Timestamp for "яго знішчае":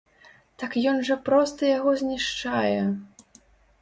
1.77-2.81